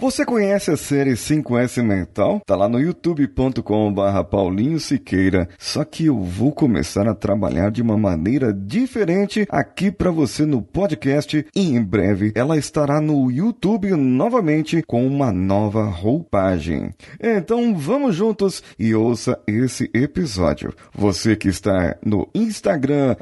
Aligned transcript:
Você 0.00 0.24
conhece 0.24 0.70
a 0.70 0.76
série 0.76 1.14
5S 1.14 1.82
Mental? 1.82 2.40
Tá 2.46 2.54
lá 2.54 2.68
no 2.68 2.78
youtube.com 2.78 3.92
barra 3.92 4.22
Paulinho 4.22 4.78
Siqueira. 4.78 5.48
Só 5.58 5.84
que 5.84 6.06
eu 6.06 6.22
vou 6.22 6.52
começar 6.52 7.08
a 7.08 7.16
trabalhar 7.16 7.72
de 7.72 7.82
uma 7.82 7.98
maneira 7.98 8.54
diferente 8.54 9.44
aqui 9.50 9.90
para 9.90 10.12
você 10.12 10.46
no 10.46 10.62
podcast 10.62 11.44
e 11.52 11.60
em 11.60 11.82
breve 11.82 12.30
ela 12.36 12.56
estará 12.56 13.00
no 13.00 13.28
YouTube 13.28 13.90
novamente 13.96 14.84
com 14.86 15.04
uma 15.04 15.32
nova 15.32 15.86
roupagem. 15.86 16.94
Então 17.20 17.76
vamos 17.76 18.14
juntos 18.14 18.62
e 18.78 18.94
ouça 18.94 19.36
esse 19.48 19.90
episódio. 19.92 20.72
Você 20.94 21.34
que 21.34 21.48
está 21.48 21.96
no 22.06 22.28
Instagram 22.32 23.16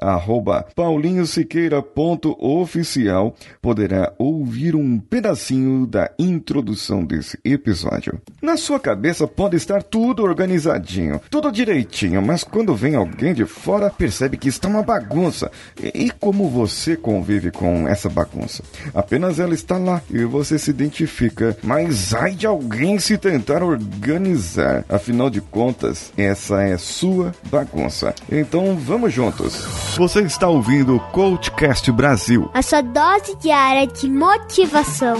paulinhosiqueira.oficial 0.75 3.35
poderá 3.63 4.13
ouvir 4.19 4.77
um 4.77 4.99
pedacinho 4.99 5.87
da 5.87 6.11
introdução 6.19 6.66
introdução 6.67 7.05
desse 7.05 7.39
episódio. 7.45 8.21
Na 8.43 8.57
sua 8.57 8.80
cabeça 8.80 9.27
pode 9.27 9.56
estar 9.56 9.83
tudo 9.83 10.25
organizadinho, 10.25 11.20
tudo 11.30 11.52
direitinho, 11.52 12.20
mas 12.20 12.42
quando 12.42 12.75
vem 12.75 12.97
alguém 12.97 13.33
de 13.33 13.45
fora, 13.47 13.91
percebe 13.91 14.37
que 14.37 14.48
está 14.48 14.69
uma 14.69 14.83
bagunça. 14.83 15.51
E, 15.80 16.06
e 16.06 16.11
como 16.11 16.51
você 16.51 16.97
convive 16.97 17.52
com 17.52 17.87
essa 17.87 18.09
bagunça? 18.09 18.65
Apenas 18.92 19.39
ela 19.39 19.55
está 19.55 19.79
lá 19.79 20.02
e 20.11 20.25
você 20.25 20.59
se 20.59 20.70
identifica, 20.70 21.56
mas 21.62 22.12
ai 22.12 22.33
de 22.33 22.47
alguém 22.47 22.98
se 22.98 23.17
tentar 23.17 23.62
organizar. 23.62 24.84
Afinal 24.89 25.30
de 25.30 25.41
contas, 25.41 26.12
essa 26.17 26.62
é 26.62 26.77
sua 26.77 27.33
bagunça. 27.51 28.14
Então 28.30 28.77
vamos 28.77 29.12
juntos. 29.12 29.64
Você 29.97 30.23
está 30.23 30.48
ouvindo 30.48 30.97
o 30.97 31.01
Coachcast 31.01 31.91
Brasil. 31.92 32.51
A 32.53 32.62
sua 32.62 32.80
dose 32.80 33.37
diária 33.37 33.87
de 33.87 34.09
motivação. 34.09 35.17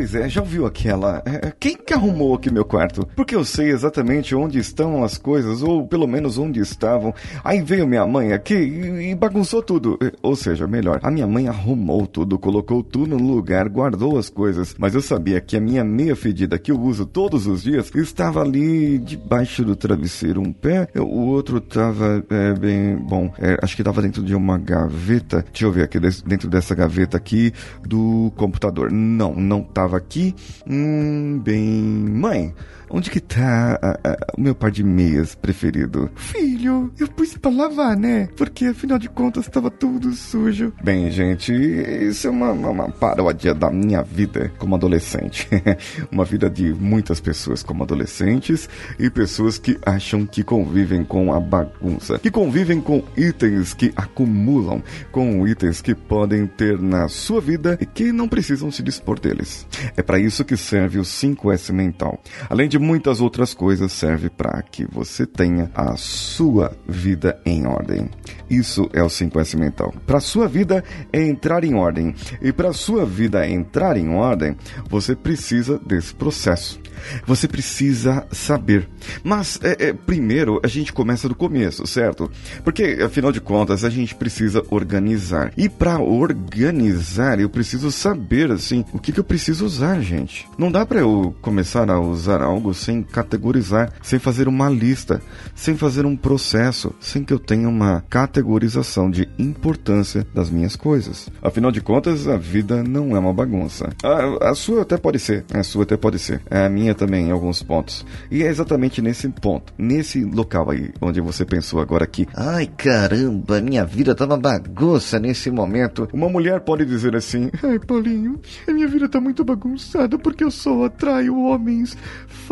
Pois 0.00 0.14
é, 0.14 0.30
já 0.30 0.40
ouviu 0.40 0.64
aquela. 0.64 1.22
É, 1.26 1.48
é, 1.48 1.52
quem 1.60 1.76
que 1.76 1.92
arrumou 1.92 2.34
aqui 2.34 2.50
meu 2.50 2.64
quarto? 2.64 3.06
Porque 3.14 3.36
eu 3.36 3.44
sei 3.44 3.70
exatamente 3.70 4.34
onde 4.34 4.58
estão 4.58 5.04
as 5.04 5.18
coisas, 5.18 5.62
ou 5.62 5.86
pelo 5.86 6.06
menos 6.06 6.38
onde 6.38 6.58
estavam. 6.58 7.12
Aí 7.44 7.60
veio 7.60 7.86
minha 7.86 8.06
mãe 8.06 8.32
aqui 8.32 8.54
e, 8.54 9.14
bagunçou 9.14 9.62
tudo. 9.62 9.98
É, 10.02 10.10
ou 10.22 10.34
seja, 10.34 10.66
melhor, 10.66 10.98
a 11.02 11.10
minha 11.10 11.26
mãe 11.26 11.48
arrumou 11.48 12.06
tudo, 12.06 12.38
colocou 12.38 12.82
tudo 12.82 13.18
no 13.18 13.34
lugar, 13.34 13.68
guardou 13.68 14.16
as 14.16 14.30
coisas. 14.30 14.74
Mas 14.78 14.94
eu 14.94 15.02
sabia 15.02 15.38
que 15.38 15.54
a 15.54 15.60
minha 15.60 15.84
meia 15.84 16.16
fedida 16.16 16.58
que 16.58 16.72
eu 16.72 16.80
uso 16.80 17.04
todos 17.04 17.46
os 17.46 17.62
dias 17.62 17.90
estava 17.94 18.40
ali 18.40 18.98
debaixo 18.98 19.62
do 19.62 19.76
travesseiro. 19.76 20.40
Um 20.40 20.50
pé, 20.50 20.88
o 20.96 21.26
outro 21.26 21.58
estava 21.58 22.24
é, 22.30 22.54
bem. 22.54 22.96
Bom, 22.96 23.30
é, 23.38 23.58
acho 23.62 23.76
que 23.76 23.82
estava 23.82 24.00
dentro 24.00 24.22
de 24.22 24.34
uma 24.34 24.56
gaveta. 24.56 25.44
Deixa 25.52 25.66
eu 25.66 25.72
ver 25.72 25.82
aqui, 25.82 26.00
dentro 26.00 26.48
dessa 26.48 26.74
gaveta 26.74 27.18
aqui 27.18 27.52
do 27.86 28.32
computador. 28.34 28.90
Não, 28.90 29.34
não 29.34 29.62
tava 29.90 29.96
aqui. 29.96 30.34
Hum, 30.68 31.40
bem. 31.42 31.60
Mãe, 31.60 32.54
Onde 32.92 33.08
que 33.08 33.20
tá 33.20 33.78
a, 33.80 33.90
a, 34.10 34.16
o 34.36 34.40
meu 34.40 34.54
par 34.54 34.70
de 34.70 34.82
meias 34.82 35.36
preferido? 35.36 36.10
Filho, 36.16 36.92
eu 36.98 37.06
pus 37.06 37.36
pra 37.36 37.50
lavar, 37.50 37.96
né? 37.96 38.28
Porque 38.36 38.66
afinal 38.66 38.98
de 38.98 39.08
contas 39.08 39.46
tava 39.46 39.70
tudo 39.70 40.12
sujo. 40.12 40.72
Bem, 40.82 41.08
gente, 41.10 41.52
isso 41.52 42.26
é 42.26 42.30
uma, 42.30 42.50
uma, 42.50 42.70
uma 42.70 42.90
paródia 42.90 43.54
da 43.54 43.70
minha 43.70 44.02
vida 44.02 44.50
como 44.58 44.74
adolescente. 44.74 45.48
uma 46.10 46.24
vida 46.24 46.50
de 46.50 46.74
muitas 46.74 47.20
pessoas 47.20 47.62
como 47.62 47.84
adolescentes 47.84 48.68
e 48.98 49.08
pessoas 49.08 49.56
que 49.56 49.78
acham 49.86 50.26
que 50.26 50.42
convivem 50.42 51.04
com 51.04 51.32
a 51.32 51.38
bagunça, 51.38 52.18
que 52.18 52.30
convivem 52.30 52.80
com 52.80 53.04
itens 53.16 53.72
que 53.72 53.92
acumulam, 53.94 54.82
com 55.12 55.46
itens 55.46 55.80
que 55.80 55.94
podem 55.94 56.44
ter 56.44 56.76
na 56.80 57.06
sua 57.06 57.40
vida 57.40 57.78
e 57.80 57.86
que 57.86 58.10
não 58.10 58.28
precisam 58.28 58.70
se 58.70 58.82
dispor 58.82 59.20
deles. 59.20 59.64
É 59.96 60.02
para 60.02 60.18
isso 60.18 60.44
que 60.44 60.56
serve 60.56 60.98
o 60.98 61.02
5S 61.02 61.72
mental. 61.72 62.20
Além 62.48 62.68
de 62.68 62.79
muitas 62.80 63.20
outras 63.20 63.54
coisas, 63.54 63.92
serve 63.92 64.30
para 64.30 64.62
que 64.62 64.84
você 64.84 65.26
tenha 65.26 65.70
a 65.74 65.96
sua 65.96 66.72
vida 66.88 67.40
em 67.44 67.66
ordem. 67.66 68.08
Isso 68.48 68.88
é 68.92 69.02
o 69.02 69.06
5S 69.06 69.56
mental. 69.58 69.94
Para 70.06 70.18
sua 70.20 70.48
vida 70.48 70.82
é 71.12 71.22
entrar 71.22 71.62
em 71.64 71.74
ordem. 71.74 72.14
E 72.42 72.52
para 72.52 72.72
sua 72.72 73.06
vida 73.06 73.46
entrar 73.48 73.96
em 73.96 74.08
ordem, 74.08 74.56
você 74.88 75.14
precisa 75.14 75.78
desse 75.78 76.14
processo. 76.14 76.80
Você 77.26 77.48
precisa 77.48 78.26
saber. 78.30 78.88
Mas, 79.22 79.58
é, 79.62 79.88
é, 79.88 79.92
primeiro, 79.92 80.60
a 80.62 80.68
gente 80.68 80.92
começa 80.92 81.28
do 81.28 81.34
começo, 81.34 81.86
certo? 81.86 82.30
Porque, 82.62 82.98
afinal 83.04 83.32
de 83.32 83.40
contas, 83.40 83.84
a 83.84 83.90
gente 83.90 84.14
precisa 84.14 84.62
organizar. 84.70 85.52
E 85.56 85.68
para 85.68 85.98
organizar, 85.98 87.40
eu 87.40 87.48
preciso 87.48 87.90
saber, 87.90 88.50
assim, 88.50 88.84
o 88.92 88.98
que, 88.98 89.12
que 89.12 89.20
eu 89.20 89.24
preciso 89.24 89.64
usar, 89.64 90.00
gente. 90.00 90.48
Não 90.58 90.70
dá 90.70 90.84
para 90.84 91.00
eu 91.00 91.34
começar 91.40 91.88
a 91.90 92.00
usar 92.00 92.42
algo 92.42 92.69
sem 92.74 93.02
categorizar, 93.02 93.92
sem 94.02 94.18
fazer 94.18 94.48
uma 94.48 94.68
lista, 94.68 95.20
sem 95.54 95.76
fazer 95.76 96.06
um 96.06 96.16
processo, 96.16 96.94
sem 97.00 97.24
que 97.24 97.32
eu 97.32 97.38
tenha 97.38 97.68
uma 97.68 98.02
categorização 98.08 99.10
de 99.10 99.28
importância 99.38 100.26
das 100.34 100.50
minhas 100.50 100.76
coisas. 100.76 101.28
Afinal 101.42 101.70
de 101.70 101.80
contas, 101.80 102.28
a 102.28 102.36
vida 102.36 102.82
não 102.82 103.16
é 103.16 103.18
uma 103.18 103.32
bagunça. 103.32 103.90
A, 104.02 104.50
a 104.50 104.54
sua 104.54 104.82
até 104.82 104.96
pode 104.96 105.18
ser, 105.18 105.44
a 105.52 105.62
sua 105.62 105.84
até 105.84 105.96
pode 105.96 106.18
ser. 106.18 106.42
A 106.50 106.68
minha 106.68 106.94
também 106.94 107.26
em 107.26 107.30
alguns 107.30 107.62
pontos. 107.62 108.04
E 108.30 108.42
é 108.42 108.46
exatamente 108.46 109.02
nesse 109.02 109.28
ponto, 109.28 109.72
nesse 109.78 110.24
local 110.24 110.70
aí, 110.70 110.92
onde 111.00 111.20
você 111.20 111.44
pensou 111.44 111.80
agora 111.80 112.06
que, 112.06 112.26
ai 112.34 112.66
caramba, 112.66 113.60
minha 113.60 113.84
vida 113.84 114.14
tá 114.14 114.24
uma 114.24 114.38
bagunça 114.38 115.18
nesse 115.18 115.50
momento. 115.50 116.08
Uma 116.12 116.28
mulher 116.28 116.60
pode 116.60 116.84
dizer 116.84 117.14
assim: 117.16 117.50
ai 117.62 117.78
Paulinho, 117.78 118.40
a 118.66 118.72
minha 118.72 118.88
vida 118.88 119.08
tá 119.08 119.20
muito 119.20 119.44
bagunçada 119.44 120.18
porque 120.18 120.44
eu 120.44 120.50
só 120.50 120.84
atraio 120.84 121.38
homens 121.38 121.96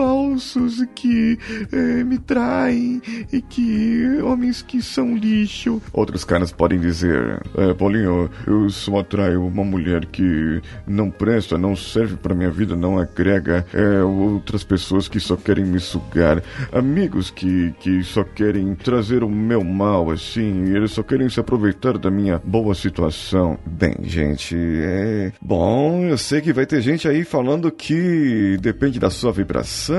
falsos 0.08 0.82
que 0.94 1.38
é, 1.70 2.02
me 2.02 2.18
traem 2.18 3.02
e 3.30 3.42
que 3.42 4.20
homens 4.22 4.62
que 4.62 4.80
são 4.80 5.14
lixo. 5.14 5.82
Outros 5.92 6.24
caras 6.24 6.50
podem 6.50 6.80
dizer: 6.80 7.42
é, 7.56 7.74
Paulinho, 7.74 8.30
eu 8.46 8.70
só 8.70 9.00
atraio 9.00 9.46
uma 9.46 9.62
mulher 9.62 10.06
que 10.06 10.62
não 10.86 11.10
presta, 11.10 11.58
não 11.58 11.76
serve 11.76 12.16
para 12.16 12.34
minha 12.34 12.50
vida, 12.50 12.74
não 12.74 12.98
agrega. 12.98 13.66
É, 13.74 14.02
outras 14.02 14.64
pessoas 14.64 15.08
que 15.08 15.20
só 15.20 15.36
querem 15.36 15.66
me 15.66 15.78
sugar, 15.78 16.42
amigos 16.72 17.30
que, 17.30 17.74
que 17.80 18.02
só 18.02 18.24
querem 18.24 18.74
trazer 18.74 19.22
o 19.22 19.28
meu 19.28 19.62
mal, 19.62 20.10
assim, 20.10 20.74
eles 20.74 20.92
só 20.92 21.02
querem 21.02 21.28
se 21.28 21.38
aproveitar 21.38 21.98
da 21.98 22.10
minha 22.10 22.40
boa 22.42 22.74
situação. 22.74 23.58
Bem, 23.66 23.96
gente, 24.02 24.56
é. 24.56 25.32
Bom, 25.40 26.04
eu 26.04 26.16
sei 26.16 26.40
que 26.40 26.52
vai 26.52 26.64
ter 26.64 26.80
gente 26.80 27.06
aí 27.06 27.24
falando 27.24 27.70
que 27.70 28.56
depende 28.62 28.98
da 28.98 29.10
sua 29.10 29.32
vibração, 29.32 29.97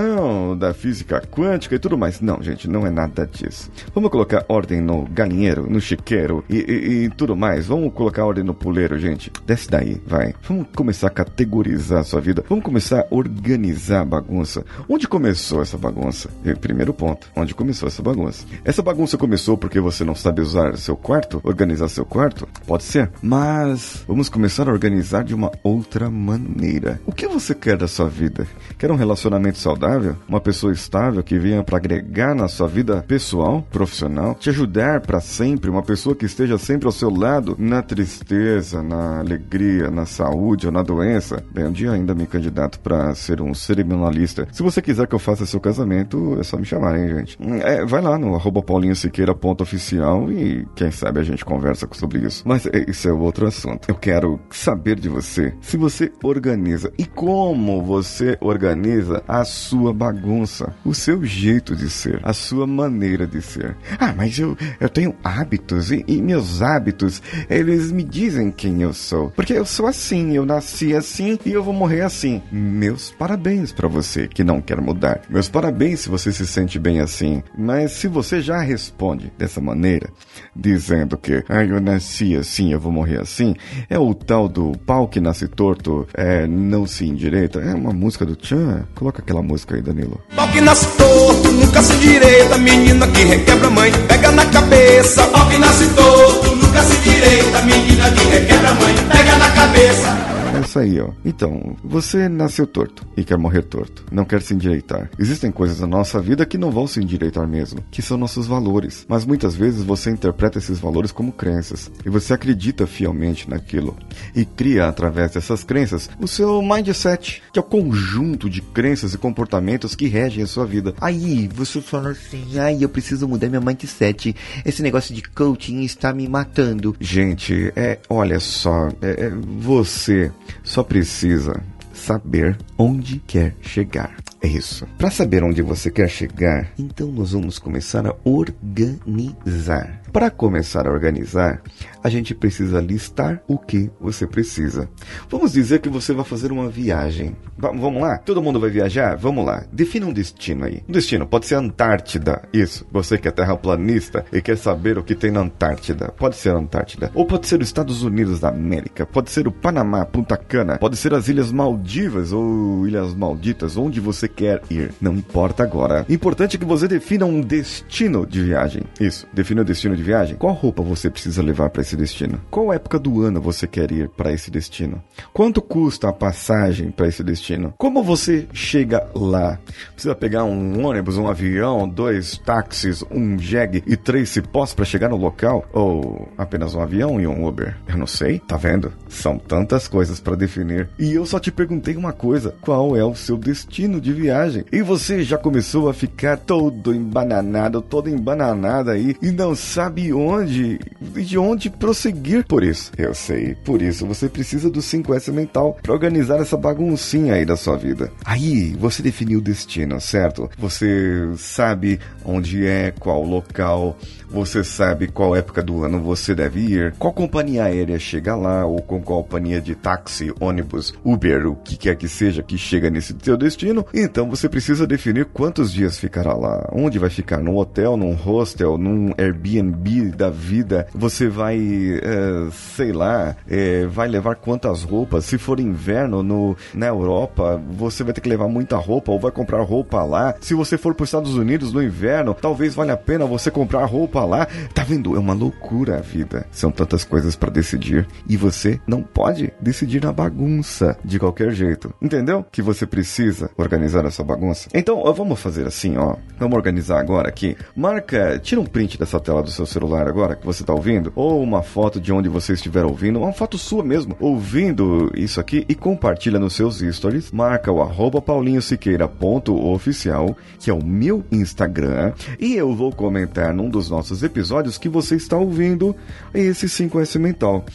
da 0.58 0.74
física 0.74 1.22
quântica 1.22 1.76
e 1.76 1.80
tudo 1.80 1.98
mais. 1.98 2.22
Não, 2.22 2.42
gente, 2.42 2.70
não 2.70 2.86
é 2.86 2.90
nada 2.90 3.26
disso. 3.26 3.72
Vamos 3.94 4.10
colocar 4.10 4.46
ordem 4.48 4.82
no 4.82 5.06
galinheiro, 5.06 5.70
no 5.70 5.80
chiqueiro 5.80 6.44
e, 6.50 6.58
e, 6.58 7.04
e 7.06 7.10
tudo 7.10 7.36
mais. 7.36 7.68
Vamos 7.68 7.94
colocar 7.94 8.26
ordem 8.26 8.44
no 8.44 8.54
puleiro, 8.54 8.98
gente. 8.98 9.32
Desce 9.46 9.70
daí, 9.70 10.02
vai. 10.06 10.34
Vamos 10.48 10.68
começar 10.76 11.08
a 11.08 11.12
categorizar 11.12 12.00
a 12.00 12.04
sua 12.04 12.22
vida. 12.22 12.44
Vamos 12.48 12.64
começar 12.64 13.02
a 13.02 13.08
organizar 13.10 14.06
bagunça. 14.06 14.66
Onde 14.88 15.08
começou 15.08 15.62
essa 15.62 15.78
bagunça? 15.78 16.30
Primeiro 16.60 16.94
ponto. 16.94 17.30
Onde 17.36 17.54
começou 17.54 17.88
essa 17.88 18.02
bagunça? 18.02 18.46
Essa 18.64 18.82
bagunça 18.82 19.18
começou 19.18 19.58
porque 19.58 19.80
você 19.80 20.04
não 20.04 20.16
sabe 20.16 20.42
usar 20.42 20.78
seu 20.78 20.96
quarto? 20.96 21.40
Organizar 21.44 21.88
seu 21.90 22.06
quarto? 22.06 22.48
Pode 22.66 22.84
ser. 22.84 23.12
Mas 23.22 24.04
vamos 24.08 24.30
começar 24.30 24.68
a 24.68 24.72
organizar 24.72 25.24
de 25.24 25.34
uma 25.34 25.52
outra 25.64 26.10
maneira. 26.10 27.00
O 27.06 27.12
que 27.12 27.28
você 27.28 27.54
quer 27.54 27.78
da 27.78 27.88
sua 27.88 28.08
vida? 28.08 28.48
Quer 28.78 28.92
um 28.92 28.96
relacionamento 28.96 29.58
saudável? 29.58 29.89
Uma 30.28 30.40
pessoa 30.40 30.72
estável 30.72 31.24
que 31.24 31.40
venha 31.40 31.64
para 31.64 31.78
agregar 31.78 32.36
na 32.36 32.48
sua 32.48 32.68
vida 32.68 33.04
pessoal, 33.08 33.66
profissional, 33.72 34.36
te 34.36 34.50
ajudar 34.50 35.02
para 35.02 35.20
sempre, 35.20 35.70
uma 35.70 35.82
pessoa 35.82 36.16
que 36.16 36.26
esteja 36.26 36.58
sempre 36.58 36.86
ao 36.86 36.92
seu 36.92 37.10
lado 37.10 37.56
na 37.58 37.82
tristeza, 37.82 38.84
na 38.84 39.20
alegria, 39.20 39.90
na 39.90 40.06
saúde 40.06 40.68
ou 40.68 40.72
na 40.72 40.84
doença? 40.84 41.44
Bem, 41.52 41.66
um 41.66 41.72
dia 41.72 41.92
ainda 41.92 42.14
me 42.14 42.28
candidato 42.28 42.80
para 42.80 43.16
ser 43.16 43.42
um 43.42 43.54
cerimonial 43.54 44.12
lista. 44.12 44.48
Se 44.52 44.62
você 44.62 44.82
quiser 44.82 45.08
que 45.08 45.16
eu 45.16 45.20
faça 45.20 45.46
seu 45.46 45.60
casamento, 45.60 46.38
é 46.40 46.44
só 46.44 46.58
me 46.58 46.66
chamar, 46.66 47.00
hein, 47.00 47.10
gente? 47.10 47.38
É, 47.64 47.84
vai 47.86 48.02
lá 48.02 48.18
no 48.18 48.40
paulinhosiqueira.oficial 48.62 50.32
e 50.32 50.68
quem 50.76 50.92
sabe 50.92 51.20
a 51.20 51.24
gente 51.24 51.44
conversa 51.44 51.88
sobre 51.94 52.20
isso. 52.20 52.44
Mas 52.46 52.68
isso 52.88 53.10
é 53.10 53.14
outro 53.14 53.48
assunto. 53.48 53.88
Eu 53.90 53.96
quero 53.96 54.40
saber 54.52 55.00
de 55.00 55.10
você 55.10 55.54
se 55.62 55.78
você 55.78 56.12
organiza 56.24 56.92
e 56.98 57.06
como 57.06 57.84
você 57.84 58.38
organiza 58.42 59.24
a 59.28 59.44
sua 59.44 59.69
bagunça, 59.94 60.74
o 60.84 60.94
seu 60.94 61.24
jeito 61.24 61.76
de 61.76 61.90
ser, 61.90 62.20
a 62.24 62.34
sua 62.34 62.66
maneira 62.66 63.28
de 63.28 63.42
ser. 63.42 63.76
Ah, 64.00 64.14
mas 64.16 64.38
eu, 64.38 64.58
eu 64.80 64.90
tenho 64.90 65.16
hábitos 65.24 65.92
e, 65.92 66.04
e 66.08 66.22
meus 66.22 66.62
hábitos, 66.62 67.22
eles 67.50 67.92
me 67.92 68.04
dizem 68.04 68.52
quem 68.52 68.82
eu 68.82 68.94
sou. 68.94 69.30
Porque 69.32 69.54
eu 69.54 69.66
sou 69.66 69.88
assim, 69.88 70.34
eu 70.34 70.46
nasci 70.46 70.96
assim 70.96 71.38
e 71.46 71.52
eu 71.52 71.64
vou 71.64 71.74
morrer 71.74 72.02
assim. 72.02 72.42
Meus 72.52 73.12
parabéns 73.12 73.72
para 73.72 73.88
você 73.88 74.28
que 74.28 74.44
não 74.44 74.62
quer 74.62 74.82
mudar. 74.82 75.22
Meus 75.30 75.50
parabéns 75.50 76.02
se 76.02 76.10
você 76.10 76.32
se 76.32 76.46
sente 76.46 76.80
bem 76.80 77.00
assim. 77.00 77.44
Mas 77.58 77.92
se 77.92 78.08
você 78.08 78.42
já 78.42 78.60
responde 78.60 79.32
dessa 79.38 79.62
maneira, 79.62 80.10
dizendo 80.56 81.18
que 81.18 81.44
ah, 81.50 81.64
eu 81.64 81.80
nasci 81.80 82.36
assim, 82.36 82.72
eu 82.72 82.80
vou 82.80 82.92
morrer 82.92 83.20
assim, 83.20 83.56
é 83.90 83.98
o 83.98 84.14
tal 84.14 84.48
do 84.48 84.72
pau 84.86 85.08
que 85.08 85.20
nasce 85.20 85.48
torto, 85.48 86.08
é, 86.14 86.48
não 86.48 86.86
se 86.86 87.06
endireita. 87.06 87.60
É 87.60 87.74
uma 87.74 87.94
música 87.94 88.26
do 88.26 88.36
Tchan. 88.36 88.88
Coloca 88.96 89.22
aquela 89.22 89.42
música 89.42 89.59
aí, 89.70 89.82
Danilo. 89.82 90.20
Pau 90.36 90.48
que 90.50 90.62
nasce 90.62 90.88
torto, 90.98 91.52
nunca 91.52 91.82
se 91.82 91.94
endireita, 91.94 92.58
menina 92.58 93.08
que 93.08 93.24
requebra 93.24 93.70
mãe, 93.70 93.92
pega 94.08 94.32
na 94.32 94.46
cabeça. 94.46 95.24
Pau 95.28 95.48
que 95.48 95.58
nasce 95.58 95.88
torto, 95.90 96.56
nunca 96.56 96.82
se 96.84 96.96
endireita, 96.98 97.62
menina 97.62 98.12
que 98.12 98.24
requebra 98.26 98.74
mãe, 98.74 98.96
pega 99.12 99.36
na 99.38 99.50
cabeça. 99.52 100.39
Isso 100.70 100.78
aí, 100.78 101.00
ó. 101.00 101.10
Então, 101.26 101.76
você 101.84 102.30
nasceu 102.30 102.68
torto 102.68 103.04
e 103.18 103.24
quer 103.24 103.40
morrer 103.40 103.64
torto. 103.64 104.06
Não 104.12 104.24
quer 104.24 104.40
se 104.40 104.54
endireitar. 104.54 105.10
Existem 105.18 105.52
coisas 105.52 105.80
na 105.80 105.88
nossa 105.88 106.22
vida 106.22 106.46
que 106.46 106.60
não 106.60 106.70
vão 106.70 106.86
se 106.86 107.02
endireitar 107.02 107.48
mesmo, 107.48 107.84
que 107.90 108.04
são 108.04 108.20
nossos 108.20 108.46
valores. 108.46 109.04
Mas 109.10 109.26
muitas 109.26 109.56
vezes 109.56 109.82
você 109.82 110.12
interpreta 110.12 110.60
esses 110.60 110.78
valores 110.78 111.12
como 111.12 111.32
crenças 111.32 111.90
e 112.06 112.10
você 112.10 112.36
acredita 112.36 112.86
fielmente 112.86 113.50
naquilo 113.50 113.98
e 114.36 114.46
cria 114.46 114.88
através 114.88 115.32
dessas 115.32 115.64
crenças 115.64 116.08
o 116.20 116.28
seu 116.28 116.62
mindset, 116.62 117.42
que 117.52 117.58
é 117.58 117.62
o 117.62 117.66
conjunto 117.66 118.48
de 118.48 118.62
crenças 118.62 119.16
e 119.16 119.18
comportamentos 119.18 119.96
que 119.96 120.06
regem 120.06 120.44
a 120.44 120.48
sua 120.48 120.68
vida. 120.68 120.94
Aí 121.02 121.50
você 121.52 121.82
fala 121.82 122.12
assim, 122.12 122.60
ai, 122.60 122.78
eu 122.80 122.90
preciso 122.90 123.28
mudar 123.28 123.50
minha 123.50 123.60
mindset. 123.60 124.36
Esse 124.64 124.84
negócio 124.84 125.16
de 125.16 125.24
coaching 125.24 125.82
está 125.82 126.14
me 126.14 126.30
matando. 126.30 126.96
Gente, 127.00 127.74
é, 127.76 127.98
olha 128.08 128.40
só, 128.40 128.90
é, 129.02 129.26
é, 129.26 129.34
você 129.58 130.32
só 130.70 130.84
precisa 130.84 131.64
saber 131.92 132.56
onde 132.78 133.18
quer 133.26 133.56
chegar. 133.60 134.29
É 134.42 134.48
isso. 134.48 134.88
Para 134.98 135.12
saber 135.12 135.44
onde 135.44 135.62
você 135.62 135.92
quer 135.92 136.10
chegar, 136.10 136.72
então 136.78 137.12
nós 137.12 137.34
vamos 137.34 137.60
começar 137.60 138.08
a 138.08 138.16
organizar. 138.24 140.02
Para 140.14 140.32
começar 140.32 140.88
a 140.88 140.92
organizar, 140.92 141.62
a 142.02 142.10
gente 142.10 142.34
precisa 142.34 142.80
listar 142.80 143.44
o 143.48 143.58
que 143.58 143.92
você 144.00 144.26
precisa. 144.26 144.90
Vamos 145.30 145.52
dizer 145.52 145.82
que 145.82 145.90
você 145.90 146.14
vai 146.14 146.24
fazer 146.24 146.52
uma 146.52 146.70
viagem. 146.70 147.36
Va 147.58 147.70
vamos 147.72 148.02
lá? 148.02 148.18
Todo 148.18 148.42
mundo 148.42 148.60
vai 148.60 148.70
viajar? 148.70 149.16
Vamos 149.18 149.46
lá. 149.46 149.66
Defina 149.72 150.08
um 150.08 150.14
destino 150.14 150.66
aí. 150.66 150.84
Um 150.88 150.94
destino 150.94 151.28
pode 151.28 151.46
ser 151.46 151.56
Antártida. 151.56 152.42
Isso. 152.54 152.88
Você 152.92 153.18
que 153.18 153.28
é 153.28 153.32
terraplanista 153.32 154.26
e 154.32 154.42
quer 154.42 154.58
saber 154.58 154.98
o 154.98 155.04
que 155.04 155.16
tem 155.16 155.32
na 155.32 155.42
Antártida. 155.42 156.14
Pode 156.18 156.38
ser 156.38 156.56
Antártida. 156.56 157.12
Ou 157.14 157.26
pode 157.26 157.46
ser 157.46 157.60
os 157.60 157.68
Estados 157.68 158.02
Unidos 158.04 158.40
da 158.40 158.50
América. 158.50 159.06
Pode 159.06 159.30
ser 159.30 159.48
o 159.48 159.52
Panamá, 159.52 160.06
Punta 160.06 160.38
Cana. 160.38 160.78
Pode 160.78 160.96
ser 160.96 161.14
as 161.14 161.28
Ilhas 161.28 161.52
Maldivas 161.52 162.32
ou 162.32 162.88
Ilhas 162.88 163.14
Malditas, 163.14 163.76
onde 163.76 164.00
você 164.00 164.29
quer 164.30 164.62
ir. 164.70 164.94
Não 165.02 165.14
importa 165.14 165.64
agora. 165.64 166.06
Importante 166.08 166.56
é 166.56 166.60
que 166.60 166.66
você 166.66 166.88
defina 166.88 167.26
um 167.26 167.42
destino 167.42 168.26
de 168.26 168.42
viagem. 168.42 168.84
Isso. 169.00 169.28
Defina 169.34 169.62
o 169.62 169.66
destino 169.66 169.96
de 169.96 170.04
viagem. 170.04 170.36
Qual 170.38 170.54
roupa 170.54 170.82
você 170.82 171.10
precisa 171.10 171.42
levar 171.42 171.70
para 171.70 171.82
esse 171.82 171.96
destino? 171.96 172.40
Qual 172.50 172.72
época 172.72 173.00
do 173.00 173.22
ano 173.22 173.42
você 173.42 173.68
quer 173.68 173.92
ir 173.92 174.10
para 174.10 174.32
esse 174.32 174.50
destino? 174.52 175.02
Quanto 175.34 175.62
custa 175.62 176.10
a 176.10 176.14
passagem 176.14 176.92
para 176.92 177.08
esse 177.08 177.24
destino? 177.24 177.74
Como 177.78 178.04
você 178.04 178.48
chega 178.54 179.08
lá? 179.14 179.60
Precisa 179.94 180.16
pegar 180.16 180.44
um 180.44 180.86
ônibus, 180.86 181.18
um 181.18 181.28
avião, 181.28 181.88
dois 181.88 182.38
táxis, 182.38 183.04
um 183.12 183.38
jegue 183.38 183.84
e 183.86 183.98
três 183.98 184.30
cipós 184.30 184.74
para 184.74 184.86
chegar 184.86 185.10
no 185.10 185.18
local? 185.18 185.66
Ou 185.74 186.30
apenas 186.38 186.76
um 186.76 186.82
avião 186.82 187.20
e 187.20 187.28
um 187.28 187.48
Uber? 187.48 187.76
Eu 187.88 187.98
não 187.98 188.08
sei. 188.08 188.40
Tá 188.40 188.58
vendo? 188.58 188.94
São 189.08 189.38
tantas 189.38 189.88
coisas 189.88 190.20
para 190.20 190.36
definir. 190.36 190.90
E 190.98 191.14
eu 191.14 191.26
só 191.26 191.40
te 191.40 191.52
perguntei 191.52 191.96
uma 191.96 192.14
coisa: 192.14 192.56
qual 192.62 192.96
é 192.96 193.04
o 193.04 193.16
seu 193.16 193.38
destino 193.38 194.00
de 194.00 194.12
viagem? 194.20 194.66
E 194.72 194.82
você 194.82 195.24
já 195.24 195.38
começou 195.38 195.90
a 195.90 195.94
ficar 195.94 196.38
todo 196.38 196.94
embananado, 196.94 197.82
todo 197.82 198.10
embananada 198.10 198.92
aí 198.92 199.16
e 199.22 199.32
não 199.32 199.56
sabe 199.56 200.14
onde, 200.14 200.80
de 201.00 201.38
onde 201.38 201.70
prosseguir 201.70 202.46
por 202.46 202.64
isso. 202.64 202.92
Eu 202.98 203.14
sei, 203.14 203.56
por 203.64 203.82
isso 203.82 204.06
você 204.06 204.28
precisa 204.28 204.70
do 204.70 204.82
5S 204.82 205.32
mental 205.32 205.78
para 205.82 205.94
organizar 205.94 206.40
essa 206.40 206.58
baguncinha 206.58 207.36
aí 207.36 207.46
da 207.46 207.56
sua 207.56 207.78
vida. 207.78 208.12
Aí 208.26 208.76
você 208.80 209.02
definiu 209.02 209.40
o 209.40 209.42
destino, 209.42 210.00
certo? 210.02 210.50
Você 210.58 211.30
sabe 211.38 212.00
onde 212.26 212.66
é, 212.66 212.92
qual 212.92 213.24
local, 213.24 213.98
você 214.30 214.64
sabe 214.64 215.08
qual 215.08 215.36
época 215.36 215.64
do 215.64 215.84
ano 215.84 216.02
você 216.02 216.36
deve 216.36 216.60
ir, 216.60 216.94
qual 217.00 217.14
companhia 217.14 217.64
aérea 217.64 217.98
chega 217.98 218.36
lá, 218.36 218.66
ou 218.66 218.82
com 218.82 219.02
qual 219.02 219.24
companhia 219.30 219.62
de 219.62 219.76
táxi, 219.76 220.34
ônibus, 220.40 220.94
Uber, 221.06 221.46
o 221.46 221.56
que 221.56 221.78
quer 221.78 221.96
que 221.96 222.08
seja 222.08 222.42
que 222.42 222.58
chega 222.58 222.90
nesse 222.90 223.16
seu 223.22 223.38
destino. 223.38 223.86
Então 224.10 224.28
você 224.28 224.50
precisa 224.50 224.88
definir 224.88 225.26
quantos 225.26 225.72
dias 225.72 226.00
ficará 226.00 226.34
lá, 226.34 226.68
onde 226.74 226.98
vai 226.98 227.12
ficar, 227.12 227.38
num 227.38 227.56
hotel, 227.56 227.96
num 227.96 228.14
hostel, 228.14 228.76
num 228.76 229.14
Airbnb 229.16 230.10
da 230.16 230.32
vida. 230.32 230.88
Você 230.96 231.28
vai, 231.28 231.60
é, 231.60 232.50
sei 232.52 232.92
lá, 232.92 233.36
é, 233.48 233.86
vai 233.86 234.08
levar 234.08 234.38
quantas 234.38 234.82
roupas. 234.82 235.26
Se 235.26 235.38
for 235.38 235.60
inverno 235.60 236.24
no, 236.24 236.58
na 236.74 236.88
Europa, 236.88 237.62
você 237.70 238.04
vai 238.04 238.12
ter 238.12 238.22
que 238.22 238.30
levar 238.30 238.48
muita 238.48 238.78
roupa 238.78 239.12
ou 239.12 239.20
vai 239.20 239.32
comprar 239.32 239.62
roupa 239.62 240.04
lá. 240.04 240.34
Se 240.42 240.56
você 240.56 240.76
for 240.76 240.96
para 240.96 241.04
os 241.04 241.10
Estados 241.10 241.36
Unidos 241.36 241.72
no 241.72 241.84
inverno, 241.84 242.34
talvez 242.34 242.74
valha 242.74 242.96
a 242.96 242.98
pena 242.98 243.28
você 243.28 243.52
comprar 243.52 243.86
roupa 243.86 244.26
lá. 244.26 244.48
Tá 244.74 244.84
vendo? 244.84 245.16
É 245.16 245.20
uma 245.20 245.36
loucura 245.36 245.98
a 245.98 246.02
vida. 246.02 246.48
São 246.52 246.72
tantas 246.72 247.04
coisas 247.04 247.36
para 247.36 247.52
decidir 247.52 248.08
e 248.28 248.36
você 248.36 248.82
não 248.88 249.04
pode 249.04 249.54
decidir 249.62 250.04
na 250.04 250.12
bagunça 250.12 250.98
de 251.06 251.20
qualquer 251.20 251.52
jeito. 251.52 251.94
Entendeu? 252.02 252.44
Que 252.52 252.64
você 252.64 252.88
precisa 252.88 253.52
organizar 253.56 253.99
essa 254.06 254.24
bagunça. 254.24 254.70
Então, 254.74 255.02
ó, 255.04 255.12
vamos 255.12 255.40
fazer 255.40 255.68
assim, 255.68 255.98
ó. 255.98 256.16
Vamos 256.38 256.56
organizar 256.56 257.00
agora 257.00 257.28
aqui. 257.28 257.58
Marca, 257.76 258.40
tira 258.40 258.62
um 258.62 258.66
print 258.66 258.98
dessa 258.98 259.20
tela 259.20 259.44
do 259.44 259.52
seu 259.52 259.66
celular 259.66 260.08
agora 260.08 260.36
que 260.36 260.46
você 260.46 260.64
tá 260.64 260.74
ouvindo, 260.74 261.12
ou 261.16 261.42
uma 261.42 261.62
foto 261.62 262.00
de 262.00 262.14
onde 262.14 262.30
você 262.30 262.54
estiver 262.54 262.86
ouvindo, 262.86 263.20
uma 263.20 263.34
foto 263.34 263.58
sua 263.58 263.84
mesmo, 263.84 264.16
ouvindo 264.20 265.12
isso 265.16 265.40
aqui 265.40 265.66
e 265.68 265.76
compartilha 265.76 266.40
nos 266.40 266.54
seus 266.54 266.80
stories. 266.80 267.32
Marca 267.32 267.72
o 267.72 267.82
arroba 267.82 268.22
paulinhosiqueira.oficial, 268.22 270.38
que 270.60 270.70
é 270.70 270.74
o 270.74 270.84
meu 270.84 271.24
Instagram, 271.32 272.14
e 272.40 272.56
eu 272.56 272.76
vou 272.76 272.92
comentar 272.92 273.54
num 273.54 273.70
dos 273.70 273.90
nossos 273.90 274.24
episódios 274.24 274.78
que 274.78 274.90
você 274.90 275.16
está 275.16 275.38
ouvindo 275.38 275.96
esse 276.34 276.68
5S 276.68 277.20
mental. 277.20 277.66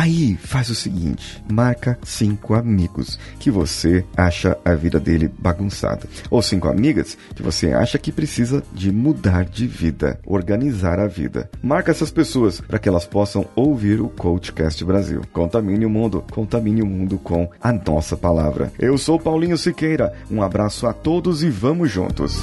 Aí 0.00 0.34
faz 0.42 0.70
o 0.70 0.74
seguinte: 0.74 1.44
marca 1.52 1.98
cinco 2.02 2.54
amigos 2.54 3.18
que 3.38 3.50
você 3.50 4.02
acha 4.16 4.56
a 4.64 4.74
vida 4.74 4.98
dele 4.98 5.30
bagunçada, 5.38 6.08
ou 6.30 6.40
cinco 6.40 6.68
amigas 6.68 7.18
que 7.34 7.42
você 7.42 7.74
acha 7.74 7.98
que 7.98 8.10
precisa 8.10 8.62
de 8.72 8.90
mudar 8.90 9.44
de 9.44 9.66
vida, 9.66 10.18
organizar 10.24 10.98
a 10.98 11.06
vida. 11.06 11.50
Marca 11.62 11.90
essas 11.90 12.10
pessoas 12.10 12.62
para 12.62 12.78
que 12.78 12.88
elas 12.88 13.04
possam 13.04 13.44
ouvir 13.54 14.00
o 14.00 14.08
Coachcast 14.08 14.82
Brasil. 14.86 15.20
Contamine 15.34 15.84
o 15.84 15.90
mundo, 15.90 16.24
contamine 16.30 16.80
o 16.80 16.86
mundo 16.86 17.18
com 17.18 17.50
a 17.60 17.70
nossa 17.70 18.16
palavra. 18.16 18.72
Eu 18.78 18.96
sou 18.96 19.20
Paulinho 19.20 19.58
Siqueira. 19.58 20.14
Um 20.30 20.42
abraço 20.42 20.86
a 20.86 20.94
todos 20.94 21.42
e 21.42 21.50
vamos 21.50 21.90
juntos. 21.90 22.42